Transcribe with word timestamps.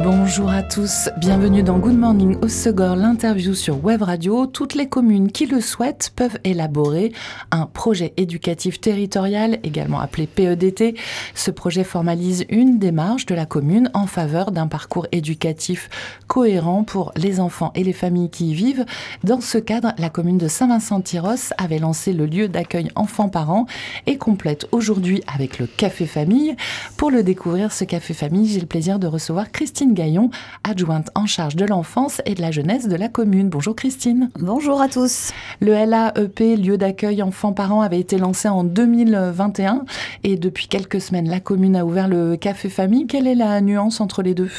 Bonjour 0.00 0.48
à 0.48 0.62
tous, 0.62 1.08
bienvenue 1.16 1.64
dans 1.64 1.78
Good 1.78 1.98
Morning 1.98 2.36
au 2.40 2.46
Segor, 2.46 2.94
l'interview 2.94 3.52
sur 3.52 3.84
Web 3.84 4.02
Radio. 4.02 4.46
Toutes 4.46 4.76
les 4.76 4.88
communes 4.88 5.32
qui 5.32 5.46
le 5.46 5.60
souhaitent 5.60 6.12
peuvent 6.14 6.38
élaborer 6.44 7.12
un 7.50 7.66
projet 7.66 8.12
éducatif 8.16 8.80
territorial, 8.80 9.58
également 9.64 9.98
appelé 9.98 10.28
PEDT. 10.28 10.94
Ce 11.34 11.50
projet 11.50 11.82
formalise 11.82 12.44
une 12.48 12.78
démarche 12.78 13.26
de 13.26 13.34
la 13.34 13.44
commune 13.44 13.90
en 13.92 14.06
faveur 14.06 14.52
d'un 14.52 14.68
parcours 14.68 15.08
éducatif 15.10 15.90
cohérent 16.28 16.84
pour 16.84 17.12
les 17.16 17.40
enfants 17.40 17.72
et 17.74 17.82
les 17.82 17.92
familles 17.92 18.30
qui 18.30 18.50
y 18.50 18.54
vivent. 18.54 18.84
Dans 19.24 19.40
ce 19.40 19.58
cadre, 19.58 19.94
la 19.98 20.10
commune 20.10 20.38
de 20.38 20.46
Saint-Vincent-Tyros 20.46 21.52
avait 21.58 21.80
lancé 21.80 22.12
le 22.12 22.26
lieu 22.26 22.46
d'accueil 22.46 22.88
enfants-parents 22.94 23.66
et 24.06 24.16
complète 24.16 24.68
aujourd'hui 24.70 25.24
avec 25.34 25.58
le 25.58 25.66
Café 25.66 26.06
Famille. 26.06 26.54
Pour 26.96 27.10
le 27.10 27.24
découvrir, 27.24 27.72
ce 27.72 27.82
Café 27.82 28.14
Famille, 28.14 28.46
j'ai 28.46 28.60
le 28.60 28.66
plaisir 28.66 29.00
de 29.00 29.08
recevoir 29.08 29.50
Christine 29.50 29.87
Christine 29.88 29.94
Gaillon, 29.94 30.30
adjointe 30.64 31.10
en 31.14 31.26
charge 31.26 31.56
de 31.56 31.64
l'enfance 31.64 32.20
et 32.26 32.34
de 32.34 32.42
la 32.42 32.50
jeunesse 32.50 32.88
de 32.88 32.96
la 32.96 33.08
commune. 33.08 33.48
Bonjour 33.48 33.74
Christine. 33.74 34.30
Bonjour 34.38 34.80
à 34.80 34.88
tous. 34.88 35.32
Le 35.60 35.72
LAEP, 35.72 36.58
lieu 36.58 36.76
d'accueil 36.76 37.22
enfants-parents, 37.22 37.80
avait 37.80 38.00
été 38.00 38.18
lancé 38.18 38.48
en 38.48 38.64
2021 38.64 39.84
et 40.24 40.36
depuis 40.36 40.66
quelques 40.68 41.00
semaines, 41.00 41.28
la 41.28 41.40
commune 41.40 41.76
a 41.76 41.86
ouvert 41.86 42.08
le 42.08 42.36
café 42.36 42.68
famille. 42.68 43.06
Quelle 43.06 43.26
est 43.26 43.34
la 43.34 43.60
nuance 43.60 44.00
entre 44.00 44.22
les 44.22 44.34
deux? 44.34 44.50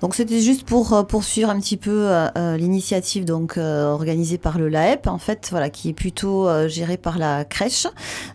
Donc 0.00 0.14
c'était 0.14 0.40
juste 0.40 0.64
pour 0.64 0.94
euh, 0.94 1.02
poursuivre 1.02 1.50
un 1.50 1.60
petit 1.60 1.76
peu 1.76 2.08
euh, 2.08 2.28
euh, 2.38 2.56
l'initiative 2.56 3.24
donc 3.26 3.58
organisée 3.58 4.38
par 4.38 4.58
le 4.58 4.68
LAEP 4.68 5.06
en 5.06 5.18
fait 5.18 5.48
voilà 5.50 5.68
qui 5.68 5.90
est 5.90 5.92
plutôt 5.92 6.48
gérée 6.68 6.96
par 6.96 7.18
la 7.18 7.44
crèche 7.44 7.86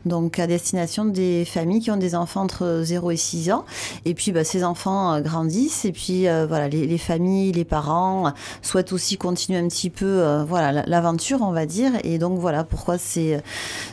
donc 0.05 0.39
à 0.39 0.47
destination 0.47 1.05
des 1.05 1.45
familles 1.45 1.81
qui 1.81 1.91
ont 1.91 1.97
des 1.97 2.15
enfants 2.15 2.41
entre 2.41 2.81
0 2.83 3.11
et 3.11 3.17
6 3.17 3.51
ans. 3.51 3.65
Et 4.05 4.13
puis 4.13 4.31
bah, 4.31 4.43
ces 4.43 4.63
enfants 4.63 5.19
grandissent. 5.21 5.85
Et 5.85 5.91
puis 5.91 6.23
voilà 6.47 6.67
les, 6.67 6.85
les, 6.85 6.97
familles 6.97 7.51
les 7.51 7.65
parents 7.65 8.33
souhaitent 8.61 8.93
aussi 8.93 9.17
continuer 9.17 9.59
un 9.59 9.67
petit 9.67 9.89
peu 9.89 10.43
voilà 10.47 10.83
l'aventure 10.85 11.41
on 11.41 11.51
va 11.51 11.65
dire. 11.65 11.91
Et 12.03 12.17
donc 12.17 12.39
voilà 12.39 12.63
pourquoi 12.63 12.97
c'est 12.97 13.41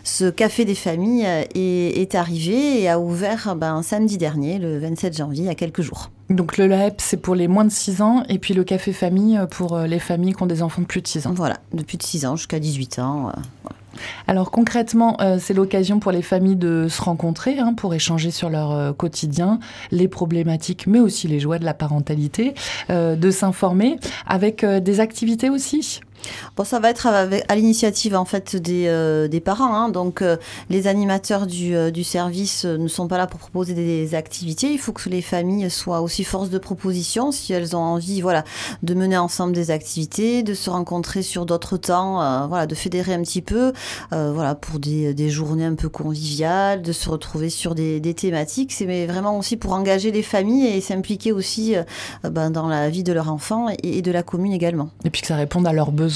ce 0.05 0.29
café 0.31 0.65
des 0.65 0.75
familles 0.75 1.27
est, 1.55 2.01
est 2.01 2.15
arrivé 2.15 2.83
et 2.83 2.89
a 2.89 2.99
ouvert 2.99 3.55
ben, 3.57 3.83
samedi 3.83 4.19
dernier 4.19 4.59
le 4.59 4.79
27 4.79 5.17
janvier 5.17 5.45
il 5.45 5.47
y 5.47 5.51
a 5.51 5.55
quelques 5.55 5.83
jours. 5.83 6.11
Donc 6.33 6.57
le 6.57 6.67
LAEP, 6.67 6.95
c'est 6.99 7.19
pour 7.19 7.35
les 7.35 7.47
moins 7.47 7.62
de 7.65 7.71
6 7.71 8.03
ans, 8.03 8.23
et 8.29 8.39
puis 8.39 8.55
le 8.55 8.65
café 8.65 8.93
famille 8.93 9.37
euh, 9.37 9.47
pour 9.47 9.75
euh, 9.75 9.87
les 9.87 9.99
familles 9.99 10.35
qui 10.35 10.43
ont 10.43 10.47
des 10.47 10.63
enfants 10.63 10.83
de 10.83 10.87
plus 10.87 11.03
de 11.03 11.07
6 11.07 11.27
ans. 11.27 11.33
Voilà, 11.35 11.59
depuis 11.73 11.97
de 11.97 12.03
6 12.03 12.27
ans 12.27 12.37
jusqu'à 12.37 12.59
18 12.59 12.99
ans. 12.99 13.29
Euh, 13.29 13.69
Alors 14.27 14.51
concrètement, 14.51 15.19
c'est 15.39 15.53
l'occasion 15.53 16.01
pour 16.01 16.13
les 16.13 16.23
familles 16.23 16.57
de 16.57 16.87
se 16.89 17.03
rencontrer, 17.03 17.59
hein, 17.59 17.75
pour 17.75 17.93
échanger 17.93 18.31
sur 18.31 18.49
leur 18.49 18.97
quotidien, 18.97 19.61
les 19.91 20.09
problématiques, 20.09 20.87
mais 20.87 20.99
aussi 20.99 21.29
les 21.29 21.41
joies 21.41 21.59
de 21.59 21.67
la 21.67 21.75
parentalité, 21.75 22.55
de 22.89 23.31
s'informer, 23.31 23.99
avec 24.27 24.65
des 24.65 25.01
activités 25.01 25.51
aussi. 25.51 26.01
Bon, 26.57 26.65
ça 26.65 26.79
va 26.79 26.91
être 26.91 27.07
à, 27.07 27.55
l'initiative 27.55 28.15
en 28.15 28.25
fait 28.25 28.57
des, 28.57 28.87
euh, 28.87 29.29
des 29.29 29.41
parents. 29.41 29.75
Hein. 29.75 29.89
Donc, 29.89 30.23
euh, 30.23 30.37
les 30.71 30.87
animateurs 30.87 31.47
du, 31.47 31.75
euh, 31.75 31.91
du, 31.91 32.05
service 32.05 32.65
ne 32.65 32.89
sont 32.89 33.09
pas 33.09 33.19
là 33.19 33.27
pour 33.27 33.41
proposer 33.41 33.75
des, 33.75 34.15
activités. 34.15 34.71
Il 34.71 34.79
faut 34.79 34.93
que 34.93 35.09
les 35.09 35.23
familles 35.23 35.71
soient 35.71 36.03
aussi 36.03 36.25
force 36.25 36.51
de 36.51 36.59
proposition 36.59 37.33
si 37.33 37.53
elles 37.53 37.75
ont 37.75 37.81
envie, 37.81 38.21
voilà, 38.21 38.45
de 38.83 38.95
mener 38.95 39.17
ensemble 39.17 39.55
des 39.55 39.71
activités, 39.71 40.43
de 40.43 40.53
se 40.53 40.69
rencontrer 40.69 41.23
sur 41.23 41.47
d'autres 41.47 41.79
temps, 41.79 42.47
voilà, 42.49 42.67
de 42.67 42.75
fédérer 42.75 43.15
un 43.15 43.23
petit 43.23 43.41
peu, 43.41 43.73
voilà, 44.11 44.55
pour 44.55 44.79
des, 44.79 45.15
des, 45.15 45.31
journées 45.31 45.65
un 45.65 45.75
peu 45.75 45.89
conviviales, 45.89 46.83
de 46.83 46.93
se 46.93 47.09
retrouver 47.09 47.49
sur 47.49 47.75
des, 47.75 48.01
thématiques. 48.15 48.73
C'est 48.73 49.07
vraiment 49.07 49.39
aussi 49.39 49.57
pour 49.57 49.73
engager 49.73 50.11
les 50.11 50.23
familles 50.23 50.67
et 50.67 50.81
s'impliquer 50.83 51.33
aussi 51.33 51.75
ben, 52.23 52.51
dans 52.51 52.69
la 52.69 52.91
vie 52.91 53.03
de 53.03 53.13
leurs 53.13 53.31
enfants 53.31 53.69
et, 53.71 53.99
et 53.99 54.03
de 54.03 54.13
la 54.13 54.23
commune 54.23 54.53
également. 54.53 54.91
Et 55.05 55.11
puis 55.11 55.23
que 55.23 55.29
ça 55.29 55.37
réponde 55.37 55.67
à 55.67 55.73
leurs 55.73 55.93
besoins 55.93 56.12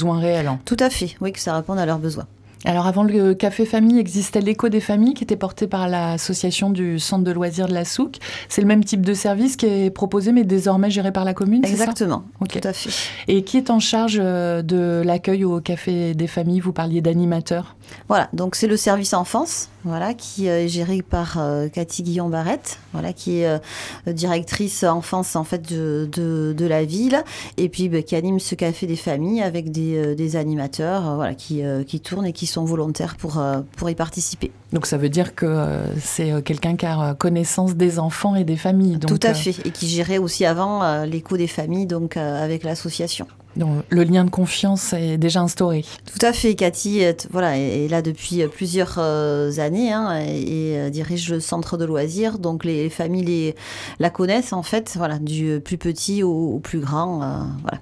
Hein. 0.47 0.59
Tout 0.65 0.77
à 0.79 0.89
fait, 0.89 1.15
oui, 1.21 1.31
que 1.31 1.39
ça 1.39 1.55
réponde 1.55 1.79
à 1.79 1.85
leurs 1.85 1.99
besoins. 1.99 2.27
Alors 2.67 2.85
avant 2.85 3.03
le 3.03 3.33
café 3.33 3.65
famille 3.65 3.97
existait 3.97 4.41
l'écho 4.41 4.67
des 4.67 4.81
familles 4.81 5.13
qui 5.13 5.23
était 5.23 5.37
porté 5.37 5.67
par 5.67 5.87
l'association 5.87 6.69
du 6.69 6.99
centre 6.99 7.23
de 7.23 7.31
loisirs 7.31 7.69
de 7.69 7.73
la 7.73 7.85
Souque. 7.85 8.17
C'est 8.49 8.59
le 8.59 8.67
même 8.67 8.83
type 8.83 9.05
de 9.05 9.13
service 9.13 9.55
qui 9.55 9.67
est 9.67 9.89
proposé 9.89 10.33
mais 10.33 10.43
désormais 10.43 10.91
géré 10.91 11.13
par 11.13 11.23
la 11.23 11.33
commune, 11.33 11.63
Exactement, 11.63 12.25
ça 12.41 12.47
tout 12.47 12.67
à 12.67 12.73
fait. 12.73 12.89
Et 13.29 13.45
qui 13.45 13.55
est 13.55 13.69
en 13.69 13.79
charge 13.79 14.19
euh, 14.21 14.63
de 14.63 15.01
l'accueil 15.05 15.45
au 15.45 15.61
café 15.61 16.13
des 16.13 16.27
familles? 16.27 16.59
Vous 16.59 16.73
parliez 16.73 16.99
d'animateurs. 16.99 17.77
Voilà, 18.09 18.27
donc 18.33 18.55
c'est 18.55 18.67
le 18.67 18.75
service 18.75 19.13
enfance, 19.13 19.69
voilà, 19.85 20.13
qui 20.13 20.49
euh, 20.49 20.65
est 20.65 20.67
géré 20.67 21.01
par 21.01 21.37
euh, 21.39 21.69
Cathy 21.69 22.03
Guillon 22.03 22.27
Barrette, 22.27 22.79
voilà, 22.91 23.13
qui 23.13 23.39
est 23.39 23.61
directrice 24.07 24.83
enfance 24.83 25.37
en 25.37 25.45
fait 25.45 25.71
de, 25.71 26.09
de, 26.11 26.65
la 26.65 26.83
ville, 26.83 27.23
et 27.55 27.69
puis 27.69 27.87
bah, 27.87 28.01
qui 28.01 28.17
anime 28.17 28.41
ce 28.41 28.55
café 28.55 28.87
des 28.87 28.97
familles 28.97 29.41
avec 29.41 29.71
des, 29.71 30.15
des 30.15 30.35
animateurs, 30.35 31.15
voilà, 31.15 31.33
qui, 31.33 31.61
qui 31.85 32.01
tournent 32.01 32.25
et 32.25 32.33
qui 32.33 32.45
sont 32.45 32.56
volontaires 32.65 33.15
pour, 33.17 33.39
euh, 33.39 33.59
pour 33.75 33.89
y 33.89 33.95
participer. 33.95 34.51
Donc 34.73 34.85
ça 34.85 34.97
veut 34.97 35.09
dire 35.09 35.35
que 35.35 35.45
euh, 35.45 35.85
c'est 35.99 36.31
euh, 36.31 36.41
quelqu'un 36.41 36.75
qui 36.75 36.85
a 36.85 37.15
connaissance 37.15 37.75
des 37.75 37.99
enfants 37.99 38.35
et 38.35 38.43
des 38.43 38.57
familles. 38.57 38.99
Tout 38.99 39.19
à 39.23 39.33
fait, 39.33 39.55
et 39.65 39.71
qui 39.71 39.87
gérait 39.87 40.17
aussi 40.17 40.45
avant 40.45 41.03
l'écho 41.03 41.37
des 41.37 41.47
familles 41.47 41.85
donc 41.85 42.17
avec 42.17 42.63
l'association. 42.63 43.27
Donc, 43.55 43.83
le 43.89 44.03
lien 44.03 44.23
de 44.23 44.29
confiance 44.29 44.93
est 44.93 45.17
déjà 45.17 45.41
instauré. 45.41 45.83
Tout 46.05 46.23
à 46.23 46.31
fait. 46.31 46.53
Cathy 46.53 47.01
voilà, 47.31 47.57
est 47.57 47.87
là 47.87 48.03
depuis 48.03 48.45
plusieurs 48.47 48.99
années 48.99 49.91
hein, 49.91 50.19
et, 50.19 50.91
dirige 50.91 51.31
le 51.31 51.39
centre 51.39 51.77
de 51.77 51.85
loisirs. 51.85 52.37
Donc 52.37 52.63
les 52.65 52.89
familles 52.89 53.25
les, 53.25 53.55
la 53.99 54.11
connaissent 54.11 54.53
en 54.53 54.61
fait, 54.61 54.93
voilà, 54.95 55.17
du 55.17 55.59
plus 55.63 55.77
petit 55.77 56.21
au, 56.21 56.31
au 56.31 56.59
plus 56.59 56.79
grand. 56.79 57.17
voilà. 57.63 57.79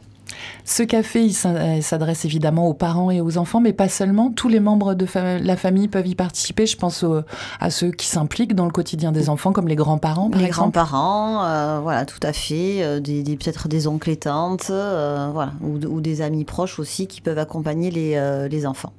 Ce 0.67 0.81
café, 0.81 1.23
il 1.23 1.33
s'adresse 1.83 2.25
évidemment 2.25 2.67
aux 2.67 2.73
parents 2.73 3.11
et 3.11 3.21
aux 3.21 3.37
enfants, 3.37 3.61
mais 3.61 3.71
pas 3.71 3.87
seulement. 3.87 4.31
Tous 4.31 4.49
les 4.49 4.59
membres 4.59 4.95
de 4.95 5.05
la 5.43 5.55
famille 5.57 5.87
peuvent 5.87 6.07
y 6.07 6.15
participer. 6.15 6.65
Je 6.65 6.75
pense 6.75 7.05
à 7.59 7.69
ceux 7.69 7.91
qui 7.91 8.07
s'impliquent 8.07 8.55
dans 8.55 8.65
le 8.65 8.71
quotidien 8.71 9.11
des 9.11 9.29
enfants, 9.29 9.51
comme 9.51 9.67
les 9.67 9.75
grands-parents, 9.75 10.31
Les 10.35 10.49
grands-parents, 10.49 11.45
euh, 11.45 11.79
voilà, 11.81 12.05
tout 12.05 12.19
à 12.23 12.33
fait. 12.33 12.83
Euh, 12.83 12.99
des, 12.99 13.23
peut-être 13.37 13.67
des 13.67 13.85
oncles 13.85 14.09
et 14.09 14.17
tantes, 14.17 14.67
euh, 14.71 15.29
voilà, 15.31 15.53
ou, 15.61 16.01
des 16.01 16.21
amis 16.21 16.45
proches 16.45 16.79
aussi 16.79 17.05
qui 17.05 17.21
peuvent 17.21 17.37
accompagner 17.37 17.91
les, 17.91 18.47
les 18.49 18.65
enfants. 18.65 18.93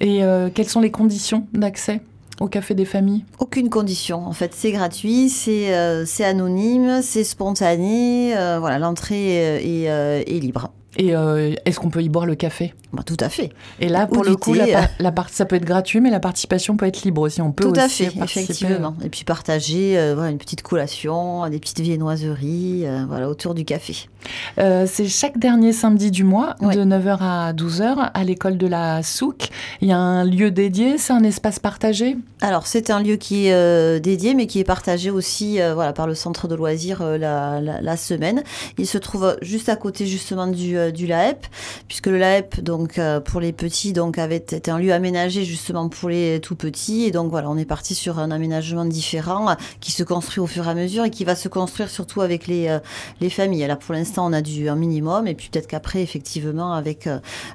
Et 0.00 0.20
quelles 0.54 0.68
sont 0.68 0.80
les 0.80 0.90
conditions 0.90 1.46
d'accès 1.54 2.02
au 2.40 2.48
café 2.48 2.74
des 2.74 2.84
familles? 2.84 3.24
Aucune 3.38 3.70
condition. 3.70 4.26
En 4.26 4.32
fait, 4.32 4.52
c'est 4.54 4.72
gratuit, 4.72 5.30
c'est 5.30 6.24
anonyme, 6.24 7.00
c'est 7.02 7.24
spontané. 7.24 8.34
voilà, 8.58 8.78
l'entrée 8.78 9.36
est, 9.36 9.84
est, 9.84 10.40
libre. 10.40 10.72
Et 10.96 11.14
euh, 11.14 11.54
est-ce 11.66 11.78
qu'on 11.78 11.90
peut 11.90 12.02
y 12.02 12.08
boire 12.08 12.26
le 12.26 12.34
café? 12.34 12.74
Bah, 12.92 13.02
Tout 13.04 13.16
à 13.20 13.28
fait. 13.28 13.50
Et 13.80 13.88
là, 13.88 14.06
pour 14.06 14.24
le 14.24 14.34
coup, 14.34 14.54
la, 14.54 14.88
ça 15.28 15.44
peut 15.44 15.56
être 15.56 15.64
gratuit, 15.64 16.00
mais 16.00 16.10
la 16.10 16.20
participation 16.20 16.76
peut 16.76 16.86
être 16.86 17.02
libre 17.02 17.22
aussi. 17.22 17.42
On 17.42 17.52
peut 17.52 17.64
tout 17.64 17.78
à 17.78 17.88
fait, 17.88 18.10
effectivement. 18.22 18.94
Et 19.04 19.10
puis 19.10 19.24
partager 19.24 19.98
euh, 19.98 20.14
voilà, 20.14 20.30
une 20.30 20.38
petite 20.38 20.62
collation, 20.62 21.48
des 21.48 21.58
petites 21.58 21.80
viennoiseries 21.80 22.86
euh, 22.86 23.04
voilà, 23.06 23.28
autour 23.28 23.54
du 23.54 23.64
café. 23.64 24.08
c'est 24.56 25.06
chaque 25.06 25.38
dernier 25.38 25.72
samedi 25.72 26.10
du 26.10 26.24
mois, 26.24 26.54
de 26.60 26.82
9h 26.82 27.18
à 27.20 27.52
12h, 27.52 28.10
à 28.14 28.24
l'école 28.24 28.56
de 28.56 28.66
la 28.66 29.02
Souk. 29.02 29.50
Il 29.82 29.88
y 29.88 29.92
a 29.92 29.98
un 29.98 30.24
lieu 30.24 30.50
dédié, 30.50 30.96
c'est 30.96 31.12
un 31.12 31.24
espace 31.24 31.58
partagé? 31.58 32.16
Alors, 32.40 32.66
c'est 32.66 32.90
un 32.90 33.02
lieu 33.02 33.16
qui 33.16 33.48
est 33.48 34.00
dédié, 34.00 34.34
mais 34.34 34.46
qui 34.46 34.60
est 34.60 34.64
partagé 34.64 35.10
aussi 35.10 35.58
voilà, 35.74 35.92
par 35.92 36.06
le 36.06 36.14
centre 36.14 36.48
de 36.48 36.54
loisirs 36.54 37.02
la, 37.02 37.60
la, 37.60 37.82
la, 37.82 37.96
semaine. 37.96 38.42
Il 38.78 38.86
se 38.86 38.98
trouve 38.98 39.36
juste 39.42 39.68
à 39.68 39.76
côté 39.76 40.06
justement 40.06 40.46
du 40.46 40.76
euh, 40.86 40.90
du 40.90 41.06
LAEP, 41.06 41.46
puisque 41.88 42.06
le 42.06 42.18
LAEP, 42.18 42.60
donc 42.60 42.98
euh, 42.98 43.20
pour 43.20 43.40
les 43.40 43.52
petits, 43.52 43.92
donc 43.92 44.18
avait 44.18 44.36
été 44.36 44.70
un 44.70 44.78
lieu 44.78 44.92
aménagé 44.92 45.44
justement 45.44 45.88
pour 45.88 46.08
les 46.08 46.40
tout 46.40 46.56
petits, 46.56 47.04
et 47.04 47.10
donc 47.10 47.30
voilà, 47.30 47.50
on 47.50 47.56
est 47.56 47.64
parti 47.64 47.94
sur 47.94 48.18
un 48.18 48.30
aménagement 48.30 48.84
différent 48.84 49.56
qui 49.80 49.92
se 49.92 50.02
construit 50.02 50.40
au 50.40 50.46
fur 50.46 50.66
et 50.66 50.70
à 50.70 50.74
mesure 50.74 51.04
et 51.04 51.10
qui 51.10 51.24
va 51.24 51.34
se 51.34 51.48
construire 51.48 51.90
surtout 51.90 52.20
avec 52.20 52.46
les 52.46 52.68
euh, 52.68 52.78
les 53.20 53.30
familles. 53.30 53.64
Alors 53.64 53.78
pour 53.78 53.94
l'instant, 53.94 54.26
on 54.26 54.32
a 54.32 54.42
du 54.42 54.68
un 54.68 54.76
minimum, 54.76 55.26
et 55.26 55.34
puis 55.34 55.48
peut-être 55.50 55.66
qu'après, 55.66 56.02
effectivement, 56.02 56.72
avec 56.72 57.08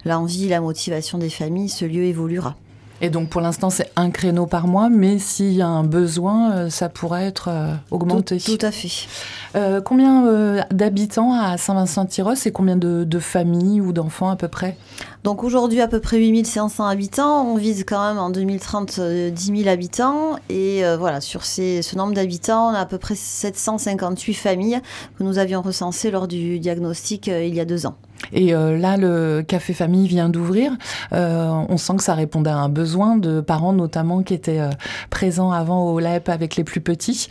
l'envie, 0.06 0.48
la 0.48 0.62
motivation 0.62 1.18
des 1.18 1.30
familles, 1.30 1.70
ce 1.70 1.86
lieu 1.86 2.04
évoluera. 2.04 2.56
Et 3.02 3.10
donc 3.10 3.30
pour 3.30 3.42
l'instant, 3.42 3.70
c'est 3.70 3.90
un 3.96 4.12
créneau 4.12 4.46
par 4.46 4.68
mois, 4.68 4.90
mais 4.90 5.18
s'il 5.18 5.54
y 5.54 5.62
a 5.62 5.68
un 5.68 5.84
besoin, 5.84 6.70
ça 6.70 6.88
pourrait 6.88 7.26
être 7.26 7.50
augmenté. 7.90 8.38
Tout, 8.40 8.60
à 8.62 8.72
fait. 8.72 9.82
combien 9.84 10.64
d'habitants 10.72 11.34
à 11.34 11.58
Saint-Vincent-Tyros 11.58 12.36
et 12.46 12.52
combien 12.52 12.78
de, 12.78 13.04
de 13.04 13.20
familles 13.20 13.82
ou 13.82 13.92
d'enfants 13.92 14.30
à 14.30 14.36
peu 14.36 14.48
près? 14.48 14.78
Donc 15.24 15.44
aujourd'hui, 15.44 15.82
à 15.82 15.88
peu 15.88 16.00
près 16.00 16.18
8500 16.18 16.86
habitants. 16.86 17.46
On 17.46 17.56
vise 17.56 17.84
quand 17.88 18.08
même 18.08 18.20
en 18.20 18.30
2030 18.30 19.00
10 19.00 19.34
000 19.58 19.68
habitants. 19.68 20.36
Et 20.50 20.84
voilà, 21.00 21.22
sur 21.22 21.44
ces, 21.44 21.82
ce 21.82 21.96
nombre 21.96 22.14
d'habitants, 22.14 22.70
on 22.70 22.74
a 22.74 22.80
à 22.80 22.86
peu 22.86 23.00
près 23.00 23.16
758 23.16 24.34
familles 24.36 24.80
que 25.18 25.24
nous 25.24 25.40
avions 25.40 25.62
recensées 25.62 26.12
lors 26.12 26.28
du 26.28 26.60
diagnostic 26.60 27.28
il 27.28 27.54
y 27.54 27.60
a 27.60 27.66
deux 27.66 27.88
ans. 27.88 27.96
Et 28.34 28.54
euh, 28.54 28.78
là, 28.78 28.98
le 28.98 29.44
café 29.46 29.74
famille 29.74 30.08
vient 30.08 30.30
d'ouvrir. 30.30 30.74
Euh, 31.14 31.50
on 31.70 31.78
sent 31.78 31.98
que 31.98 32.04
ça 32.04 32.14
répondait 32.14 32.50
à 32.50 32.58
un 32.58 32.70
besoin 32.70 33.18
de 33.18 33.42
parents, 33.42 33.74
notamment 33.74 34.24
qui 34.24 34.34
étaient 34.34 34.60
euh, 34.60 34.70
présents 35.10 35.52
avant 35.52 35.90
au 35.90 36.00
LAEP 36.00 36.30
avec 36.30 36.56
les 36.56 36.64
plus 36.64 36.82
petits. 36.82 37.28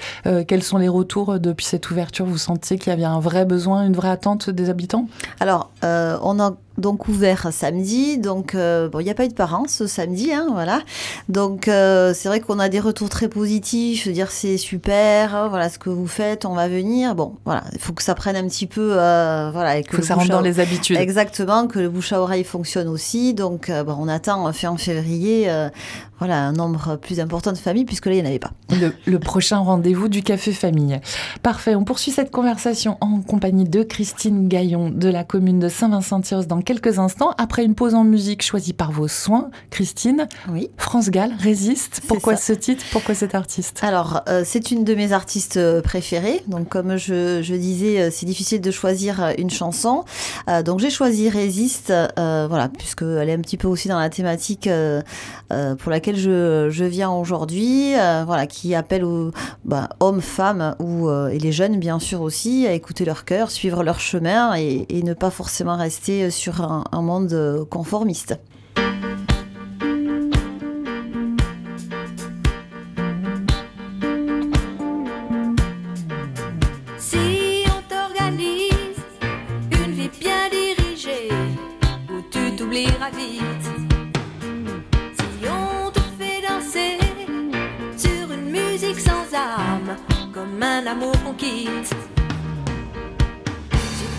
quels 0.46 0.62
sont 0.62 0.78
les 0.78 0.88
retours 0.88 1.38
depuis 1.38 1.66
cette 1.66 1.90
ouverture? 1.90 2.26
Vous 2.26 2.38
sentiez 2.38 2.78
qu'il 2.78 2.90
y 2.90 2.92
avait 2.92 3.04
un 3.04 3.20
vrai 3.20 3.44
besoin, 3.44 3.86
une 3.86 3.94
vraie 3.94 4.10
attente 4.10 4.50
des 4.50 4.70
habitants? 4.70 5.06
Alors, 5.40 5.70
on 5.82 6.40
a 6.40 6.54
donc 6.78 7.08
ouvert 7.08 7.48
samedi. 7.52 8.18
Donc, 8.18 8.54
euh, 8.54 8.88
bon, 8.88 9.00
il 9.00 9.04
n'y 9.04 9.10
a 9.10 9.14
pas 9.14 9.24
eu 9.24 9.28
de 9.28 9.34
parents 9.34 9.66
ce 9.68 9.86
samedi, 9.86 10.32
hein, 10.32 10.48
voilà. 10.52 10.80
Donc, 11.28 11.68
euh, 11.68 12.12
c'est 12.14 12.28
vrai 12.28 12.40
qu'on 12.40 12.58
a 12.58 12.68
des 12.68 12.80
retours 12.80 13.08
très 13.08 13.28
positifs, 13.28 14.08
dire 14.08 14.30
c'est 14.30 14.56
super, 14.56 15.34
hein, 15.34 15.48
voilà 15.48 15.68
ce 15.68 15.78
que 15.78 15.90
vous 15.90 16.06
faites, 16.06 16.44
on 16.44 16.54
va 16.54 16.68
venir. 16.68 17.14
Bon, 17.14 17.34
voilà, 17.44 17.64
il 17.72 17.78
faut 17.78 17.92
que 17.92 18.02
ça 18.02 18.14
prenne 18.14 18.36
un 18.36 18.46
petit 18.46 18.66
peu, 18.66 18.94
euh, 18.94 19.50
voilà, 19.52 19.78
et 19.78 19.84
que, 19.84 20.02
ça 20.02 20.14
rentre 20.14 20.30
dans 20.30 20.40
les 20.40 20.60
habitudes. 20.60 20.96
Exactement, 20.96 21.66
que 21.66 21.78
le 21.78 21.88
bouche 21.88 22.12
à 22.12 22.20
oreille 22.20 22.44
fonctionne 22.44 22.88
aussi. 22.88 23.34
Donc, 23.34 23.70
bon, 23.70 23.96
on 23.98 24.08
attend 24.08 24.50
fin 24.52 24.76
février, 24.76 25.50
voilà, 26.18 26.44
un 26.44 26.52
nombre 26.52 26.96
plus 26.96 27.20
important 27.20 27.52
de 27.52 27.58
familles, 27.58 27.84
puisque 27.84 28.06
là, 28.06 28.12
il 28.12 28.16
n'y 28.16 28.22
en 28.22 28.26
avait 28.26 28.38
pas. 28.38 28.52
Le, 29.06 29.18
prochain 29.18 29.58
rendez-vous 29.58 30.08
du 30.08 30.22
Café 30.22 30.52
Famille. 30.52 31.00
Parfait, 31.42 31.74
on 31.74 31.84
poursuit 31.84 32.10
cette 32.10 32.30
conversation 32.30 32.96
en 33.00 33.20
compagnie 33.20 33.64
de 33.64 33.82
Christine 33.82 34.48
Gaillon 34.48 34.90
de 34.90 35.08
la 35.08 35.24
commune 35.24 35.58
de 35.58 35.68
Saint-Vincent-Tyros 35.68 36.44
dans 36.44 36.59
quelques 36.62 36.98
instants, 36.98 37.32
après 37.38 37.64
une 37.64 37.74
pause 37.74 37.94
en 37.94 38.04
musique 38.04 38.42
choisie 38.42 38.72
par 38.72 38.92
vos 38.92 39.08
soins. 39.08 39.50
Christine, 39.70 40.28
oui. 40.50 40.70
France 40.76 41.10
Gall, 41.10 41.32
Résiste. 41.38 42.02
Pourquoi 42.06 42.36
ce 42.36 42.52
titre? 42.52 42.84
Pourquoi 42.92 43.14
cet 43.14 43.34
artiste? 43.34 43.80
Alors, 43.82 44.22
euh, 44.28 44.42
c'est 44.44 44.70
une 44.70 44.84
de 44.84 44.94
mes 44.94 45.12
artistes 45.12 45.56
euh, 45.56 45.80
préférées. 45.82 46.42
Donc, 46.46 46.68
comme 46.68 46.96
je, 46.96 47.40
je 47.42 47.54
disais, 47.54 48.00
euh, 48.00 48.10
c'est 48.12 48.26
difficile 48.26 48.60
de 48.60 48.70
choisir 48.70 49.32
une 49.38 49.50
chanson. 49.50 50.04
donc, 50.64 50.80
j'ai 50.80 50.90
choisi 50.90 51.28
Résiste, 51.28 51.92
voilà, 52.16 52.68
puisqu'elle 52.68 53.28
est 53.28 53.34
un 53.34 53.40
petit 53.40 53.56
peu 53.56 53.68
aussi 53.68 53.88
dans 53.88 53.98
la 53.98 54.10
thématique 54.10 54.68
pour 55.78 55.90
laquelle 55.90 56.16
je, 56.16 56.84
viens 56.84 57.10
aujourd'hui, 57.10 57.94
euh, 57.96 58.24
voilà, 58.24 58.46
qui 58.46 58.74
appelle 58.74 59.04
aux 59.04 59.32
bah, 59.64 59.88
hommes, 60.00 60.20
femmes 60.20 60.74
ou 60.78 61.08
euh, 61.08 61.28
et 61.28 61.38
les 61.38 61.52
jeunes 61.52 61.78
bien 61.78 61.98
sûr 61.98 62.20
aussi 62.20 62.66
à 62.66 62.72
écouter 62.72 63.04
leur 63.04 63.24
cœur, 63.24 63.50
suivre 63.50 63.82
leur 63.82 64.00
chemin 64.00 64.54
et, 64.54 64.86
ne 65.00 65.14
pas 65.14 65.30
forcément 65.30 65.76
rester 65.76 66.30
un 66.58 67.02
monde 67.02 67.32
euh, 67.32 67.64
conformiste. 67.64 68.38
Si 76.98 77.64
on 77.66 77.80
t'organise 77.88 79.00
une 79.70 79.92
vie 79.92 80.10
bien 80.18 80.48
dirigée 80.50 81.28
où 82.10 82.20
tu 82.30 82.56
t'oublieras 82.56 83.10
vite. 83.10 83.66
Si 85.14 85.46
on 85.46 85.90
te 85.90 86.00
fait 86.18 86.42
danser 86.46 86.98
sur 87.96 88.32
une 88.32 88.50
musique 88.50 89.00
sans 89.00 89.26
âme 89.34 89.96
comme 90.32 90.62
un 90.62 90.86
amour 90.86 91.14
conquiste 91.24 91.94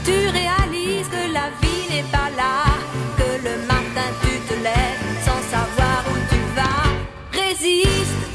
tu 0.03 0.12
réalises 0.12 1.07
que 1.09 1.31
la 1.31 1.50
vie 1.62 1.86
n'est 1.89 2.09
pas 2.12 2.30
là, 2.36 2.63
que 3.18 3.44
le 3.44 3.57
matin 3.68 4.07
tu 4.24 4.39
te 4.48 4.53
lèves 4.53 5.01
sans 5.24 5.42
savoir 5.50 6.03
où 6.12 6.15
tu 6.30 6.39
vas. 6.56 7.39
Résiste. 7.39 8.30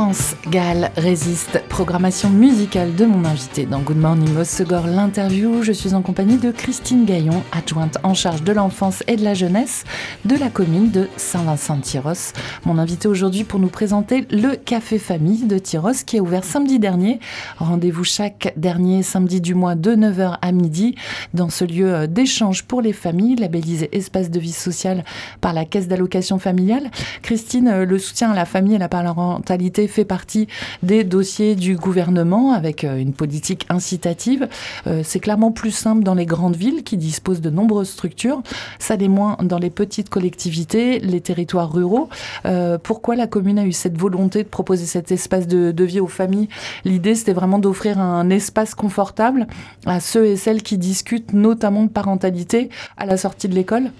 France 0.00 0.34
Gall 0.50 0.90
résiste. 0.96 1.62
Programmation 1.68 2.28
musicale 2.28 2.96
de 2.96 3.04
mon 3.04 3.24
invité 3.24 3.66
dans 3.66 3.78
Good 3.78 3.98
Morning 3.98 4.36
Osegor, 4.36 4.88
l'interview. 4.88 5.62
Je 5.62 5.70
suis 5.70 5.94
en 5.94 6.02
compagnie 6.02 6.38
de 6.38 6.50
Christine 6.50 7.04
Gaillon, 7.04 7.44
adjointe 7.52 7.98
en 8.02 8.14
charge 8.14 8.42
de 8.42 8.52
l'enfance 8.52 9.04
et 9.06 9.14
de 9.14 9.22
la 9.22 9.34
jeunesse 9.34 9.84
de 10.24 10.34
la 10.34 10.48
commune 10.48 10.90
de 10.90 11.08
Saint-Vincent-Tyros. 11.16 12.32
Mon 12.64 12.78
invité 12.78 13.06
aujourd'hui 13.06 13.44
pour 13.44 13.60
nous 13.60 13.68
présenter 13.68 14.26
le 14.32 14.56
Café 14.56 14.98
Famille 14.98 15.44
de 15.44 15.56
Tyros 15.56 16.04
qui 16.04 16.16
est 16.16 16.20
ouvert 16.20 16.42
samedi 16.42 16.80
dernier. 16.80 17.20
Rendez-vous 17.58 18.04
chaque 18.04 18.52
dernier 18.56 19.04
samedi 19.04 19.40
du 19.40 19.54
mois 19.54 19.76
de 19.76 19.94
9h 19.94 20.38
à 20.42 20.52
midi 20.52 20.96
dans 21.32 21.48
ce 21.48 21.64
lieu 21.64 22.08
d'échange 22.08 22.64
pour 22.64 22.82
les 22.82 22.92
familles, 22.92 23.36
labellisé 23.36 23.88
espace 23.96 24.30
de 24.30 24.40
vie 24.40 24.50
sociale 24.50 25.04
par 25.40 25.52
la 25.52 25.64
caisse 25.64 25.86
d'allocation 25.86 26.40
familiale. 26.40 26.90
Christine, 27.22 27.84
le 27.84 27.98
soutien 28.00 28.32
à 28.32 28.34
la 28.34 28.46
famille 28.46 28.74
et 28.74 28.78
la 28.78 28.88
parentalité 28.88 29.86
fait 29.86 30.04
partie 30.04 30.39
des 30.82 31.04
dossiers 31.04 31.54
du 31.54 31.76
gouvernement 31.76 32.52
avec 32.52 32.84
euh, 32.84 32.96
une 32.96 33.12
politique 33.12 33.66
incitative. 33.68 34.48
Euh, 34.86 35.02
c'est 35.04 35.20
clairement 35.20 35.52
plus 35.52 35.70
simple 35.70 36.02
dans 36.02 36.14
les 36.14 36.26
grandes 36.26 36.56
villes 36.56 36.82
qui 36.84 36.96
disposent 36.96 37.40
de 37.40 37.50
nombreuses 37.50 37.90
structures. 37.90 38.42
Ça 38.78 38.96
l'est 38.96 39.08
moins 39.08 39.36
dans 39.42 39.58
les 39.58 39.70
petites 39.70 40.08
collectivités, 40.08 40.98
les 41.00 41.20
territoires 41.20 41.72
ruraux. 41.72 42.08
Euh, 42.46 42.78
pourquoi 42.82 43.16
la 43.16 43.26
commune 43.26 43.58
a 43.58 43.64
eu 43.64 43.72
cette 43.72 43.98
volonté 43.98 44.42
de 44.42 44.48
proposer 44.48 44.86
cet 44.86 45.12
espace 45.12 45.46
de, 45.46 45.84
vie 45.84 46.00
aux 46.00 46.06
familles? 46.06 46.48
L'idée, 46.84 47.14
c'était 47.14 47.32
vraiment 47.32 47.58
d'offrir 47.58 47.98
un 47.98 48.28
espace 48.30 48.74
confortable 48.74 49.46
à 49.86 50.00
ceux 50.00 50.26
et 50.26 50.36
celles 50.36 50.62
qui 50.62 50.78
discutent 50.78 51.32
notamment 51.32 51.84
de 51.84 51.88
parentalité 51.88 52.68
à 52.96 53.06
la 53.06 53.16
sortie 53.16 53.48
de 53.48 53.54
l'école 53.54 53.90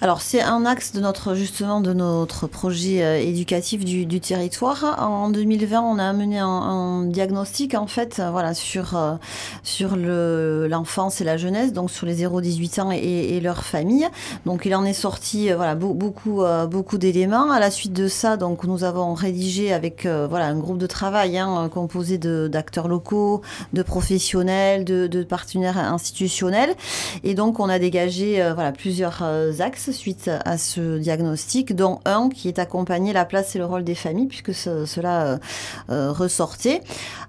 Alors, 0.00 0.22
c'est 0.22 0.40
un 0.40 0.64
axe 0.64 0.92
de 0.92 1.00
notre, 1.00 1.34
justement, 1.34 1.80
de 1.80 1.92
notre 1.92 2.46
projet 2.46 3.26
éducatif 3.28 3.84
du, 3.84 4.06
du 4.06 4.20
territoire 4.20 4.96
en 4.98 5.30
2020, 5.30 5.77
on 5.84 5.98
a 5.98 6.12
mené 6.12 6.38
un, 6.38 7.04
diagnostic 7.04 7.74
en 7.74 7.86
fait, 7.86 8.18
euh, 8.18 8.30
voilà, 8.30 8.54
sur 8.54 8.96
euh, 8.96 9.14
sur 9.62 9.96
l'enfance 9.96 11.20
et 11.20 11.24
la 11.24 11.36
jeunesse, 11.36 11.72
donc 11.72 11.90
sur 11.90 12.06
les 12.06 12.24
0-18 12.24 12.80
ans 12.80 12.92
et, 12.92 12.96
et, 12.98 13.40
leurs 13.40 13.64
familles. 13.64 14.08
Donc 14.46 14.62
il 14.64 14.74
en 14.74 14.84
est 14.84 14.92
sorti 14.92 15.50
euh, 15.50 15.56
voilà 15.56 15.74
beaucoup 15.74 16.42
beaucoup 16.70 16.98
d'éléments. 16.98 17.50
À 17.50 17.60
la 17.60 17.70
suite 17.70 17.92
de 17.92 18.08
ça, 18.08 18.36
donc 18.36 18.64
nous 18.64 18.84
avons 18.84 19.14
rédigé 19.14 19.72
avec 19.72 20.06
voilà 20.06 20.46
un 20.46 20.56
groupe 20.56 20.78
de 20.78 20.86
travail 20.86 21.38
hein, 21.38 21.68
composé 21.72 22.18
d'acteurs 22.18 22.88
locaux, 22.88 23.42
de 23.72 23.82
professionnels, 23.82 24.84
de, 24.84 25.22
partenaires 25.22 25.78
institutionnels, 25.78 26.74
et 27.24 27.34
donc 27.34 27.60
on 27.60 27.68
a 27.68 27.78
dégagé 27.78 28.42
voilà 28.54 28.72
plusieurs 28.72 29.22
axes 29.60 29.90
suite 29.90 30.30
à 30.44 30.58
ce 30.58 30.98
diagnostic, 30.98 31.74
dont 31.74 32.00
un 32.04 32.28
qui 32.28 32.48
est 32.48 32.58
accompagné 32.58 33.12
la 33.12 33.24
place 33.24 33.54
et 33.56 33.58
le 33.58 33.64
rôle 33.64 33.84
des 33.84 33.94
familles, 33.94 34.26
puisque 34.26 34.54
ce, 34.54 34.84
cela 34.86 35.26
euh, 35.26 35.28
euh, 35.34 35.38
ressortait. 35.88 36.80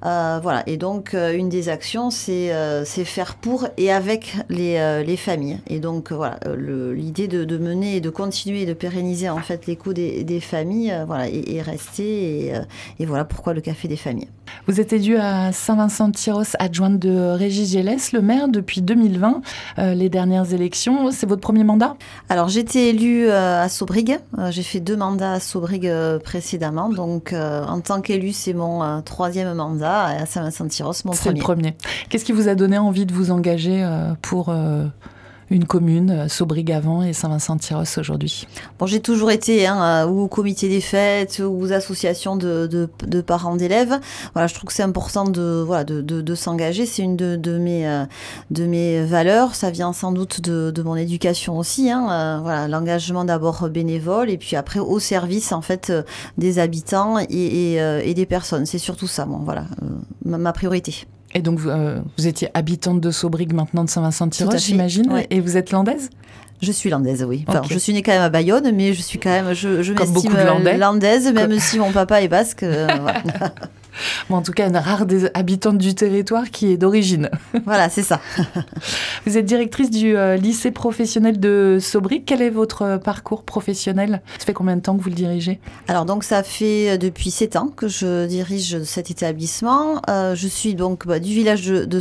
Euh, 0.05 0.39
voilà. 0.41 0.63
Et 0.67 0.77
donc, 0.77 1.13
une 1.13 1.49
des 1.49 1.69
actions, 1.69 2.09
c'est 2.09 2.51
faire 2.85 3.35
pour 3.35 3.67
et 3.77 3.91
avec 3.91 4.35
les, 4.49 5.03
les 5.05 5.17
familles. 5.17 5.59
Et 5.67 5.79
donc, 5.79 6.11
voilà, 6.11 6.39
l'idée 6.55 7.27
de, 7.27 7.57
mener 7.57 7.97
et 7.97 8.01
de 8.01 8.09
continuer 8.09 8.61
et 8.61 8.65
de 8.65 8.73
pérenniser 8.73 9.29
en 9.29 9.39
fait 9.39 9.65
les 9.67 9.75
coûts 9.75 9.93
des, 9.93 10.23
des 10.23 10.39
familles, 10.39 10.95
voilà. 11.07 11.27
Et, 11.27 11.61
et, 12.99 13.05
voilà 13.05 13.25
pourquoi 13.25 13.53
le 13.53 13.61
café 13.61 13.87
des 13.87 13.97
familles. 13.97 14.29
Vous 14.67 14.79
êtes 14.79 14.93
élu 14.93 15.17
à 15.17 15.51
Saint-Vincent-de-Tyros, 15.51 16.55
adjointe 16.59 16.99
de 16.99 17.31
Régis 17.31 17.71
Gélès, 17.71 18.11
le 18.11 18.21
maire, 18.21 18.47
depuis 18.47 18.81
2020, 18.81 19.41
les 19.77 20.09
dernières 20.09 20.53
élections. 20.53 21.11
C'est 21.11 21.27
votre 21.27 21.41
premier 21.41 21.63
mandat? 21.63 21.95
Alors, 22.29 22.49
j'étais 22.49 22.89
élue 22.89 23.29
à 23.29 23.67
Saubrigue. 23.69 24.19
J'ai 24.49 24.63
fait 24.63 24.79
deux 24.79 24.97
mandats 24.97 25.33
à 25.33 25.39
Saubrigue 25.39 25.91
précédemment. 26.23 26.89
Donc, 26.89 27.33
euh, 27.33 27.65
en 27.65 27.81
tant 27.81 28.01
qu'élu, 28.01 28.31
c'est 28.31 28.53
mon 28.53 28.83
euh, 28.83 29.01
troisième 29.01 29.53
mandat 29.53 30.05
à 30.05 30.25
Saint-Vincent-Tyros, 30.25 30.93
mon 31.05 31.11
premier. 31.11 31.23
C'est 31.23 31.31
le 31.31 31.39
premier. 31.39 31.77
Qu'est-ce 32.09 32.25
qui 32.25 32.31
vous 32.31 32.47
a 32.47 32.55
donné 32.55 32.77
envie 32.77 33.05
de 33.05 33.13
vous 33.13 33.31
engager 33.31 33.83
euh, 33.83 34.13
pour 34.21 34.53
une 35.49 35.65
commune, 35.65 36.11
euh, 36.11 36.27
Saubrigavant 36.27 37.03
et 37.03 37.13
Saint-Vincent-Tyros 37.13 37.97
aujourd'hui 37.97 38.47
Bon, 38.77 38.85
j'ai 38.85 38.99
toujours 38.99 39.31
été 39.31 39.65
hein, 39.67 39.81
euh, 39.81 40.07
ou 40.07 40.21
au 40.21 40.27
comité 40.27 40.69
des 40.69 40.81
fêtes 40.81 41.41
ou 41.43 41.61
aux 41.61 41.71
associations 41.71 42.35
de, 42.35 42.67
de, 42.67 42.89
de 43.05 43.21
parents 43.21 43.55
d'élèves. 43.55 43.99
Voilà, 44.33 44.47
je 44.47 44.53
trouve 44.53 44.67
que 44.67 44.73
c'est 44.73 44.83
important 44.83 45.25
de, 45.25 45.63
voilà, 45.65 45.83
de, 45.83 46.01
de 46.01 46.35
s'engager. 46.35 46.85
C'est 46.85 47.01
une 47.01 47.15
de, 47.15 47.57
mes, 47.57 47.87
euh, 47.87 48.05
de 48.51 48.65
mes 48.65 49.03
valeurs. 49.03 49.55
Ça 49.55 49.71
vient 49.71 49.93
sans 49.93 50.11
doute 50.11 50.41
de, 50.41 50.81
mon 50.81 50.95
éducation 50.95 51.57
aussi. 51.57 51.91
Hein. 51.91 52.39
voilà, 52.41 52.67
l'engagement 52.67 53.25
d'abord 53.25 53.69
bénévole 53.69 54.29
et 54.29 54.37
puis 54.37 54.55
après 54.55 54.79
au 54.79 54.99
service 54.99 55.51
en 55.51 55.61
fait 55.61 55.91
des 56.37 56.57
habitants 56.59 57.19
et, 57.19 57.25
et, 57.29 57.75
et 57.75 58.13
des 58.13 58.25
personnes. 58.25 58.65
C'est 58.65 58.77
surtout 58.77 59.07
ça, 59.07 59.25
bon, 59.25 59.39
voilà, 59.39 59.65
ma 60.23 60.53
priorité. 60.53 61.05
Et 61.35 61.41
donc, 61.41 61.59
vous, 61.59 61.69
euh, 61.69 61.99
vous 62.17 62.27
étiez 62.27 62.49
habitante 62.53 63.01
de 63.01 63.11
Saubrigue, 63.11 63.53
maintenant 63.53 63.83
de 63.83 63.89
Saint-Vincent-Tyros, 63.89 64.57
j'imagine. 64.57 65.11
Ouais. 65.11 65.27
Et 65.29 65.39
vous 65.39 65.57
êtes 65.57 65.71
landaise? 65.71 66.09
Je 66.61 66.71
suis 66.71 66.89
landaise, 66.89 67.23
oui. 67.23 67.45
Enfin, 67.47 67.59
okay. 67.59 67.73
Je 67.73 67.79
suis 67.79 67.93
née 67.93 68.01
quand 68.01 68.11
même 68.11 68.21
à 68.21 68.29
Bayonne, 68.29 68.71
mais 68.75 68.93
je 68.93 69.01
suis 69.01 69.17
quand 69.17 69.29
même, 69.29 69.53
je, 69.53 69.81
je 69.81 69.93
m'estime 69.93 70.33
landaise, 70.77 71.31
même 71.31 71.51
Comme... 71.51 71.59
si 71.59 71.79
mon 71.79 71.91
papa 71.91 72.21
est 72.21 72.27
basque. 72.27 72.63
Euh, 72.63 72.87
voilà. 73.01 73.23
En 74.29 74.41
tout 74.41 74.51
cas, 74.51 74.67
une 74.67 74.77
rare 74.77 75.05
des 75.05 75.29
habitantes 75.33 75.77
du 75.77 75.95
territoire 75.95 76.49
qui 76.51 76.71
est 76.71 76.77
d'origine. 76.77 77.29
Voilà, 77.65 77.89
c'est 77.89 78.03
ça. 78.03 78.19
vous 79.25 79.37
êtes 79.37 79.45
directrice 79.45 79.91
du 79.91 80.15
euh, 80.15 80.37
lycée 80.37 80.71
professionnel 80.71 81.39
de 81.39 81.77
Saubrique. 81.79 82.23
Quel 82.25 82.41
est 82.41 82.49
votre 82.49 82.97
parcours 82.97 83.43
professionnel? 83.43 84.21
Ça 84.39 84.45
fait 84.45 84.53
combien 84.53 84.75
de 84.75 84.81
temps 84.81 84.97
que 84.97 85.03
vous 85.03 85.09
le 85.09 85.15
dirigez? 85.15 85.59
Alors, 85.87 86.05
donc, 86.05 86.23
ça 86.23 86.41
fait 86.41 86.97
depuis 86.97 87.31
sept 87.31 87.55
ans 87.55 87.67
que 87.67 87.87
je 87.87 88.25
dirige 88.25 88.83
cet 88.83 89.11
établissement. 89.11 90.01
Euh, 90.09 90.35
je 90.35 90.47
suis 90.47 90.75
donc 90.75 91.05
bah, 91.07 91.19
du 91.19 91.29
village 91.29 91.65
de, 91.65 91.85
de 91.85 91.99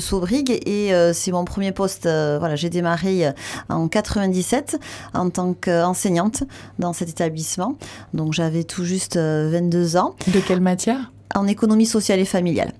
et 0.66 0.94
euh, 0.94 1.12
c'est 1.12 1.32
mon 1.32 1.44
premier 1.44 1.72
poste. 1.72 2.06
Euh, 2.06 2.38
voilà, 2.38 2.56
j'ai 2.56 2.70
démarré 2.70 3.32
en 3.68 3.88
97 3.88 4.78
en 5.14 5.30
tant 5.30 5.54
qu'enseignante 5.54 6.44
dans 6.78 6.92
cet 6.92 7.08
établissement. 7.08 7.76
Donc, 8.14 8.32
j'avais 8.32 8.64
tout 8.64 8.84
juste 8.84 9.16
22 9.16 9.96
ans. 9.96 10.14
De 10.28 10.40
quelle 10.40 10.60
matière? 10.60 11.10
En 11.34 11.46
économie 11.46 11.86
sociale 11.86 12.20
et 12.20 12.24
familiale. 12.24 12.72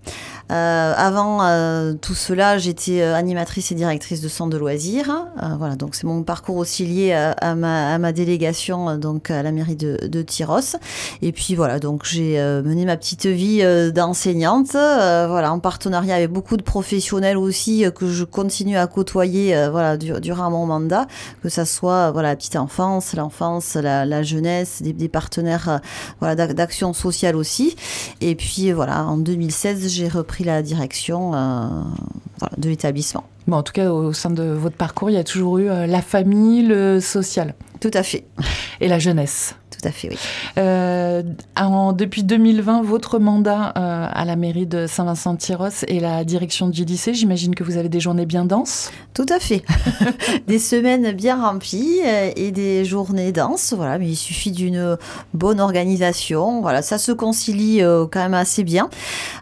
Euh, 0.51 0.95
avant 0.97 1.43
euh, 1.43 1.93
tout 2.01 2.15
cela, 2.15 2.57
j'étais 2.57 3.03
euh, 3.03 3.15
animatrice 3.15 3.71
et 3.71 3.75
directrice 3.75 4.23
de 4.23 4.29
centre 4.29 4.51
de 4.51 4.57
loisirs. 4.57 5.11
Euh, 5.43 5.57
voilà, 5.59 5.77
donc 5.77 5.95
c'est 5.95 6.07
mon 6.07 6.23
parcours 6.23 6.57
aussi 6.57 6.87
lié 6.87 7.13
à, 7.13 7.55
ma, 7.55 7.95
à 7.95 7.99
ma, 7.99 8.13
délégation, 8.13 8.97
donc 8.97 9.31
à 9.31 9.43
la 9.43 9.53
mairie 9.53 9.77
de, 9.77 9.99
de 10.07 10.23
Tyros. 10.23 10.77
Et 11.21 11.33
puis 11.33 11.55
voilà, 11.55 11.79
donc 11.79 12.05
j'ai 12.05 12.39
mené 12.65 12.85
ma 12.85 12.97
petite 12.97 13.27
vie 13.27 13.63
d'enseignante, 13.93 14.73
voilà, 14.73 15.53
en 15.53 15.59
partenariat 15.59 16.17
avec 16.17 16.31
beaucoup 16.31 16.57
de 16.57 16.63
professionnels 16.63 17.37
aussi 17.37 17.85
que 17.95 18.09
je 18.09 18.25
continue 18.25 18.77
à 18.77 18.87
côtoyer, 18.87 19.69
voilà, 19.71 19.97
durant 19.97 20.51
mon 20.51 20.67
mandat, 20.67 21.07
que 21.43 21.49
ça 21.49 21.65
soit 21.65 22.11
voilà 22.11 22.31
la 22.31 22.37
petite 22.37 22.57
enfance, 22.57 23.15
l'enfance, 23.15 23.75
la, 23.75 24.05
la, 24.05 24.23
jeunesse, 24.23 24.83
des, 24.83 24.93
des 24.93 25.09
partenaires, 25.09 25.81
voilà, 26.21 26.35
d'action 26.35 26.93
sociale 26.93 27.37
aussi. 27.37 27.77
Et 28.21 28.35
puis 28.35 28.73
voilà, 28.73 29.05
en 29.05 29.19
2016, 29.19 29.89
j'ai 29.89 30.09
repris 30.09 30.38
la 30.45 30.63
direction 30.63 31.35
euh, 31.35 31.69
de 32.57 32.69
l'établissement. 32.69 33.25
Bon, 33.47 33.59
en 33.59 33.63
tout 33.63 33.73
cas, 33.73 33.91
au 33.91 34.13
sein 34.13 34.31
de 34.31 34.43
votre 34.43 34.77
parcours, 34.77 35.11
il 35.11 35.15
y 35.15 35.19
a 35.19 35.25
toujours 35.25 35.59
eu 35.59 35.69
euh, 35.69 35.87
la 35.87 36.03
famille, 36.03 36.63
le 36.63 37.01
social. 37.01 37.55
Tout 37.81 37.91
à 37.95 38.03
fait. 38.03 38.25
Et 38.81 38.89
la 38.89 38.99
jeunesse. 38.99 39.55
Tout 39.81 39.89
à 39.89 39.93
fait, 39.93 40.09
oui. 40.11 40.19
Euh, 40.59 41.23
en, 41.57 41.93
depuis 41.93 42.25
2020, 42.25 42.83
votre 42.83 43.21
mandat 43.21 43.73
euh, 43.77 44.09
à 44.13 44.25
la 44.25 44.35
mairie 44.35 44.67
de 44.67 44.89
Saint-Vincent-Tyros 44.89 45.85
et 45.87 46.01
la 46.01 46.25
direction 46.25 46.69
du 46.69 46.85
lycée, 46.85 47.15
j'imagine 47.15 47.55
que 47.55 47.63
vous 47.63 47.77
avez 47.77 47.89
des 47.89 48.01
journées 48.01 48.27
bien 48.27 48.45
denses 48.45 48.91
Tout 49.15 49.27
à 49.29 49.39
fait. 49.39 49.63
des 50.49 50.59
semaines 50.59 51.13
bien 51.13 51.41
remplies 51.41 52.01
euh, 52.05 52.33
et 52.35 52.51
des 52.51 52.85
journées 52.85 53.31
denses, 53.31 53.73
voilà, 53.73 53.99
mais 53.99 54.09
il 54.09 54.17
suffit 54.17 54.51
d'une 54.51 54.97
bonne 55.33 55.61
organisation. 55.61 56.61
Voilà, 56.61 56.83
ça 56.83 56.99
se 56.99 57.13
concilie 57.13 57.81
euh, 57.81 58.07
quand 58.11 58.21
même 58.21 58.35
assez 58.35 58.65
bien. 58.65 58.91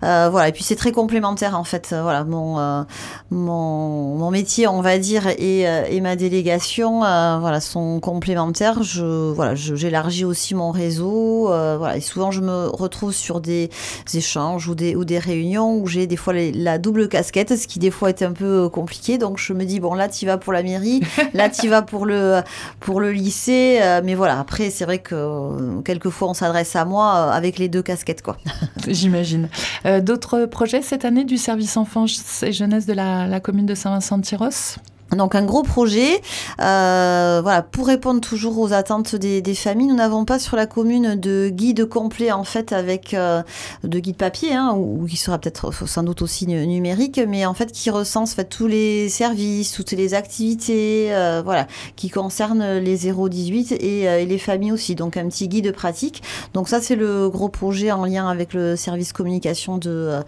Voilà, 0.03 0.49
et 0.49 0.53
puis 0.53 0.65
c'est 0.65 0.77
très 0.77 0.93
complémentaire 0.93 1.59
en 1.59 1.65
fait. 1.65 1.95
Voilà, 1.99 2.25
mon, 2.25 2.85
mon, 3.31 4.17
mon, 4.17 4.31
métier, 4.31 4.69
on 4.69 4.83
va 4.83 4.99
dire, 4.99 5.29
et, 5.29 5.63
et 5.63 6.01
ma 6.01 6.15
délégation 6.15 7.01
voilà, 7.01 7.61
sont 7.61 8.01
complémentaires. 8.01 8.83
Je, 8.83 9.33
voilà, 9.33 9.55
j'élargis 9.55 10.26
aussi 10.27 10.55
mon 10.55 10.71
réseau. 10.71 11.51
Euh, 11.53 11.77
voilà. 11.79 11.97
Et 11.97 12.01
souvent, 12.01 12.31
je 12.31 12.41
me 12.41 12.69
retrouve 12.69 13.13
sur 13.13 13.41
des 13.41 13.71
échanges 14.15 14.69
ou 14.69 14.75
des, 14.75 14.97
ou 14.97 15.05
des 15.05 15.19
réunions 15.19 15.77
où 15.79 15.87
j'ai 15.87 16.07
des 16.07 16.17
fois 16.17 16.35
la 16.35 16.79
double 16.79 17.09
casquette, 17.09 17.57
ce 17.57 17.67
qui 17.67 17.79
des 17.79 17.91
fois 17.91 18.11
est 18.11 18.23
un 18.23 18.33
peu 18.33 18.69
compliqué. 18.69 19.19
Donc, 19.19 19.39
je 19.39 19.53
me 19.53 19.65
dis, 19.65 19.81
bon, 19.81 19.95
là, 19.95 20.09
tu 20.09 20.27
vas 20.27 20.39
pour 20.39 20.53
la 20.53 20.63
mairie, 20.63 21.01
là, 21.35 21.49
tu 21.49 21.69
vas 21.69 21.83
pour 21.83 22.07
le, 22.07 22.41
pour 22.81 23.01
le 23.01 23.13
lycée. 23.13 23.79
Euh, 23.81 24.01
mais 24.05 24.15
voilà, 24.15 24.39
après, 24.39 24.71
c'est 24.71 24.85
vrai 24.85 24.99
que 24.99 25.15
euh, 25.15 25.81
quelquefois, 25.83 26.29
on 26.29 26.35
s'adresse 26.35 26.77
à 26.77 26.85
moi 26.85 27.33
avec 27.33 27.59
les 27.59 27.69
deux 27.69 27.83
casquettes, 27.83 28.23
quoi. 28.23 28.37
J'imagine. 28.87 29.49
Euh, 29.85 30.01
D'autres 30.01 30.47
projets 30.47 30.83
cette 30.83 31.05
année 31.05 31.25
du 31.25 31.37
service 31.37 31.77
enfants 31.77 32.07
et 32.43 32.53
jeunesse 32.53 32.87
de 32.87 32.93
la, 32.93 33.27
la 33.27 33.41
commune 33.41 33.67
de 33.67 33.75
Saint-Vincent-de-Tyros? 33.75 34.77
Donc 35.13 35.37
un 35.37 35.45
gros 35.45 35.63
projet, 35.63 36.21
euh, 36.61 37.41
voilà, 37.41 37.63
pour 37.63 37.87
répondre 37.87 38.21
toujours 38.21 38.59
aux 38.59 38.73
attentes 38.73 39.15
des, 39.15 39.55
familles, 39.55 39.87
nous 39.87 39.95
n'avons 39.95 40.25
pas 40.25 40.41
sur 40.41 40.57
la 40.57 40.67
commune 40.67 41.15
de 41.15 41.49
guide 41.49 41.85
complet 41.87 42.33
en 42.33 42.43
fait 42.43 42.73
avec 42.73 43.15
euh, 43.15 43.43
de 43.85 44.01
guide 44.01 44.17
papier, 44.17 44.55
hein, 44.55 44.75
ou, 44.77 45.07
qui 45.07 45.17
sera 45.17 45.39
peut-être 45.39 45.73
sans 45.87 46.03
doute 46.03 46.23
aussi 46.23 46.47
numérique, 46.49 47.21
mais 47.27 47.47
en 47.47 47.55
fait 47.55 47.71
qui 47.71 47.91
recense 47.91 48.35
fait, 48.35 48.45
tous 48.45 48.67
les 48.67 49.09
services, 49.09 49.73
toutes 49.73 49.93
les 49.93 50.15
activités, 50.15 51.15
euh, 51.15 51.41
voilà, 51.45 51.69
qui 51.95 52.11
concernent 52.11 52.79
les 52.79 52.99
0-18 52.99 53.75
et, 53.75 54.03
et, 54.03 54.27
les 54.27 54.39
familles 54.39 54.73
aussi. 54.73 54.97
Donc 54.97 55.17
un 55.17 55.29
petit 55.29 55.47
guide 55.47 55.71
pratique. 55.73 56.23
Donc 56.53 56.69
ça 56.69 56.81
c'est 56.81 56.97
le 56.97 57.29
gros 57.29 57.49
projet 57.49 57.93
en 57.93 58.07
lien 58.07 58.29
avec 58.29 58.55
le 58.55 58.75
service 58.75 59.13
communication 59.13 59.79
de 59.79 60.19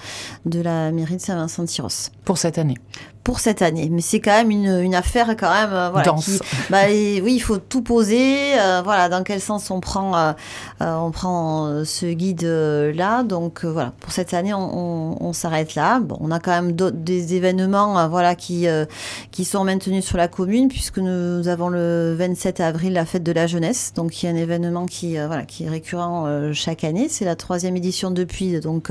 de 0.47 0.61
la 0.61 0.92
mairie 0.92 1.16
de 1.16 1.20
Saint-Vincent-de-Tyros. 1.20 2.11
Pour 2.25 2.38
cette 2.38 2.58
année 2.58 2.76
pour 3.28 3.40
cette 3.40 3.61
année. 3.61 3.90
Mais 3.92 4.00
c'est 4.00 4.20
quand 4.20 4.30
même 4.30 4.50
une, 4.50 4.80
une 4.80 4.94
affaire 4.94 5.37
quand 5.37 5.52
même. 5.52 5.68
Euh, 5.70 5.90
voilà, 5.90 6.12
Qui, 6.14 6.38
bah, 6.70 6.85
oui, 6.88 7.35
il 7.35 7.40
faut 7.40 7.58
tout 7.58 7.82
poser. 7.82 8.58
Euh, 8.58 8.80
voilà, 8.82 9.11
dans 9.11 9.23
quel 9.23 9.38
sens 9.38 9.70
on 9.70 9.80
prend, 9.80 10.16
euh, 10.16 10.32
on 10.80 11.11
prend 11.11 11.85
ce 11.85 12.06
guide 12.06 12.44
là. 12.44 13.25
Donc 13.25 13.66
voilà, 13.66 13.92
pour 14.00 14.12
cette 14.12 14.32
année, 14.32 14.54
on, 14.54 15.23
on, 15.23 15.35
s'arrête 15.35 15.75
là. 15.75 16.00
Bon, 16.00 16.16
on 16.23 16.30
a 16.30 16.40
quand 16.40 16.52
même 16.52 16.73
des 16.73 17.35
événements, 17.35 18.08
voilà, 18.08 18.35
qui 18.35 18.66
qui 19.30 19.44
sont 19.44 19.62
maintenus 19.62 20.06
sur 20.06 20.16
la 20.16 20.28
commune 20.28 20.68
puisque 20.68 20.97
nous 20.97 21.49
avons 21.49 21.68
le 21.68 22.14
27 22.18 22.61
avril 22.61 22.94
la 22.94 23.04
fête 23.04 23.25
de 23.25 23.32
la 23.32 23.47
jeunesse. 23.47 23.92
Donc 23.94 24.23
il 24.23 24.26
y 24.26 24.28
a 24.30 24.32
un 24.32 24.37
événement 24.37 24.87
qui 24.87 25.18
voilà 25.18 25.42
qui 25.42 25.64
est 25.64 25.68
récurrent 25.68 26.50
chaque 26.54 26.82
année. 26.82 27.08
C'est 27.11 27.26
la 27.26 27.37
troisième 27.37 27.76
édition 27.76 28.11
depuis 28.11 28.58
donc 28.58 28.90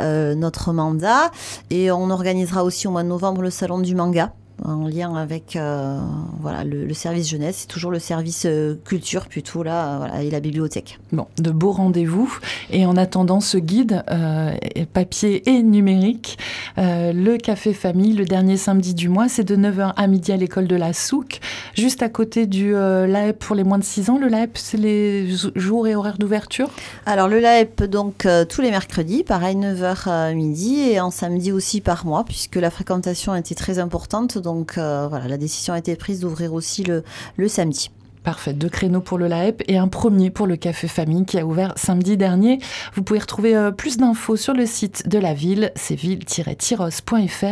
notre 0.00 0.72
mandat 0.74 1.30
et 1.70 1.90
on 1.90 2.10
organisera 2.10 2.62
aussi 2.62 2.86
au 2.86 2.90
mois 2.90 3.02
de 3.02 3.08
novembre 3.08 3.40
le 3.40 3.53
salon 3.54 3.78
du 3.78 3.94
manga 3.94 4.34
en 4.62 4.86
lien 4.86 5.14
avec 5.14 5.56
euh, 5.56 5.98
voilà, 6.40 6.64
le, 6.64 6.92
service 6.94 7.28
jeunesse, 7.28 7.56
c'est 7.60 7.66
toujours 7.66 7.90
le 7.90 7.98
service 7.98 8.44
euh, 8.46 8.76
culture 8.84 9.26
plutôt 9.26 9.62
là, 9.62 9.98
voilà, 9.98 10.22
et 10.22 10.30
la 10.30 10.40
bibliothèque. 10.40 11.00
Bon, 11.12 11.26
de 11.38 11.50
beaux 11.50 11.72
rendez-vous. 11.72 12.38
Et 12.70 12.86
en 12.86 12.96
attendant 12.96 13.40
ce 13.40 13.58
guide 13.58 14.04
euh, 14.10 14.52
papier 14.92 15.48
et 15.48 15.62
numérique, 15.62 16.38
le 16.76 17.36
Café 17.36 17.72
Famille, 17.72 18.12
le 18.12 18.24
dernier 18.24 18.56
samedi 18.56 18.94
du 18.94 19.08
mois, 19.08 19.28
c'est 19.28 19.44
de 19.44 19.56
9h 19.56 19.92
à 19.96 20.06
midi 20.06 20.32
à 20.32 20.36
l'école 20.36 20.66
de 20.66 20.76
la 20.76 20.92
Souque, 20.92 21.40
juste 21.74 22.02
à 22.02 22.08
côté 22.08 22.46
du 22.46 22.72
LAEP 22.72 23.38
pour 23.38 23.56
les 23.56 23.64
moins 23.64 23.78
de 23.78 23.84
6 23.84 24.10
ans. 24.10 24.18
Le 24.18 24.28
LAEP, 24.28 24.56
c'est 24.58 24.76
les 24.76 25.28
jours 25.54 25.86
et 25.86 25.94
horaires 25.94 26.18
d'ouverture? 26.18 26.70
Alors 27.06 27.28
le 27.28 27.38
LAEP, 27.38 27.84
donc 27.84 28.26
tous 28.48 28.60
les 28.60 28.70
mercredis, 28.70 29.24
pareil 29.24 29.56
9h 29.56 30.08
à 30.08 30.32
midi, 30.32 30.80
et 30.80 31.00
en 31.00 31.10
samedi 31.10 31.52
aussi 31.52 31.80
par 31.80 32.06
mois, 32.06 32.24
puisque 32.24 32.56
la 32.56 32.70
fréquentation 32.70 33.32
a 33.32 33.38
été 33.38 33.54
très 33.54 33.78
importante 33.78 34.38
donc 34.44 34.78
euh, 34.78 35.08
voilà, 35.08 35.26
la 35.26 35.36
décision 35.36 35.74
a 35.74 35.78
été 35.78 35.96
prise 35.96 36.20
d'ouvrir 36.20 36.54
aussi 36.54 36.84
le, 36.84 37.02
le 37.36 37.48
samedi. 37.48 37.90
Parfait, 38.22 38.54
deux 38.54 38.70
créneaux 38.70 39.02
pour 39.02 39.18
le 39.18 39.26
LAEP 39.26 39.64
et 39.68 39.76
un 39.76 39.86
premier 39.86 40.30
pour 40.30 40.46
le 40.46 40.56
Café 40.56 40.88
Famille 40.88 41.26
qui 41.26 41.38
a 41.38 41.44
ouvert 41.44 41.74
samedi 41.76 42.16
dernier. 42.16 42.58
Vous 42.94 43.02
pouvez 43.02 43.18
retrouver 43.18 43.54
euh, 43.54 43.70
plus 43.70 43.98
d'infos 43.98 44.36
sur 44.36 44.54
le 44.54 44.64
site 44.64 45.06
de 45.06 45.18
la 45.18 45.34
ville, 45.34 45.72
c'est 45.76 45.94
ville-tyros.fr 45.94 47.44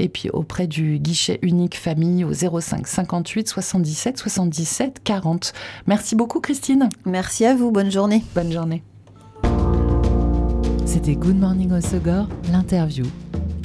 et 0.00 0.08
puis 0.08 0.28
auprès 0.30 0.66
du 0.66 0.98
guichet 0.98 1.38
unique 1.42 1.76
famille 1.76 2.24
au 2.24 2.32
05 2.32 2.88
58 2.88 3.48
77 3.48 4.18
77 4.18 5.00
40. 5.04 5.52
Merci 5.86 6.16
beaucoup 6.16 6.40
Christine. 6.40 6.88
Merci 7.04 7.44
à 7.44 7.54
vous, 7.54 7.70
bonne 7.70 7.92
journée. 7.92 8.24
Bonne 8.34 8.50
journée. 8.50 8.82
C'était 10.86 11.14
Good 11.14 11.38
Morning 11.38 11.70
au 11.72 11.80
Segor, 11.80 12.26
l'interview. 12.50 13.06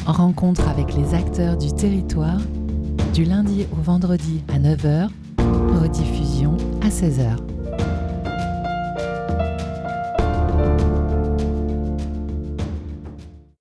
Rencontre 0.06 0.68
avec 0.68 0.94
les 0.94 1.16
acteurs 1.16 1.58
du 1.58 1.74
territoire 1.74 2.40
du 3.14 3.24
lundi 3.24 3.68
au 3.72 3.82
vendredi 3.82 4.44
à 4.54 4.60
9h, 4.60 5.10
rediffusion 5.82 6.58
à 6.82 6.90
16h. 6.90 7.51